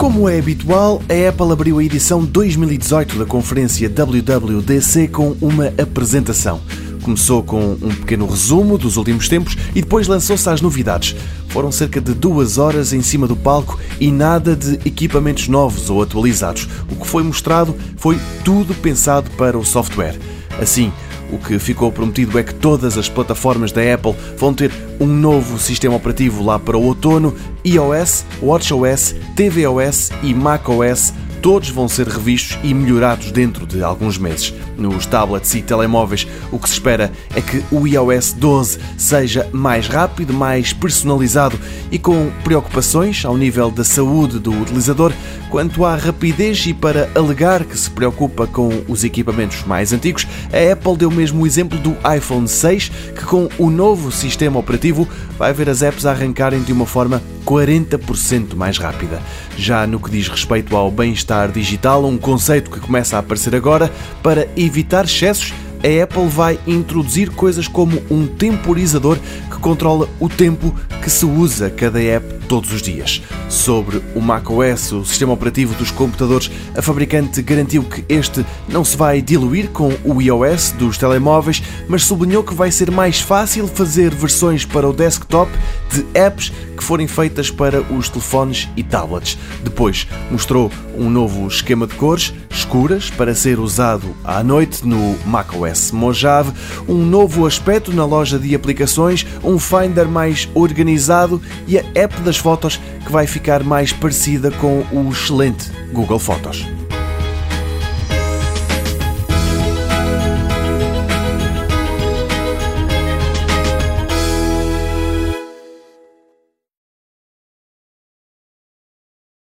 [0.00, 6.58] Como é habitual, a Apple abriu a edição 2018 da conferência WWDC com uma apresentação.
[7.02, 11.14] Começou com um pequeno resumo dos últimos tempos e depois lançou-se às novidades.
[11.48, 16.00] Foram cerca de duas horas em cima do palco e nada de equipamentos novos ou
[16.00, 16.66] atualizados.
[16.90, 20.18] O que foi mostrado foi tudo pensado para o software.
[20.58, 20.90] Assim,
[21.32, 25.58] o que ficou prometido é que todas as plataformas da Apple vão ter um novo
[25.58, 27.34] sistema operativo lá para o outono:
[27.64, 31.12] iOS, WatchOS, tvOS e macOS
[31.42, 34.52] todos vão ser revistos e melhorados dentro de alguns meses.
[34.76, 39.86] Nos tablets e telemóveis, o que se espera é que o iOS 12 seja mais
[39.86, 41.58] rápido, mais personalizado
[41.90, 45.12] e com preocupações ao nível da saúde do utilizador
[45.50, 50.72] quanto à rapidez e para alegar que se preocupa com os equipamentos mais antigos, a
[50.72, 55.52] Apple deu mesmo o exemplo do iPhone 6, que com o novo sistema operativo vai
[55.52, 59.20] ver as apps arrancarem de uma forma 40% mais rápida.
[59.56, 63.92] Já no que diz respeito ao bem-estar digital, um conceito que começa a aparecer agora
[64.22, 65.52] para evitar excessos
[65.82, 69.18] a Apple vai introduzir coisas como um temporizador
[69.50, 73.22] que controla o tempo que se usa cada app todos os dias.
[73.48, 78.96] Sobre o macOS, o sistema operativo dos computadores, a fabricante garantiu que este não se
[78.96, 84.14] vai diluir com o iOS dos telemóveis, mas sublinhou que vai ser mais fácil fazer
[84.14, 85.50] versões para o desktop
[85.90, 89.36] de apps que forem feitas para os telefones e tablets.
[89.62, 95.92] Depois mostrou um novo esquema de cores escuras para ser usado à noite no macOS
[95.92, 96.52] Mojave,
[96.88, 102.38] um novo aspecto na loja de aplicações, um Finder mais organizado e a app das
[102.38, 106.79] fotos que vai ficar mais parecida com o excelente Google Fotos.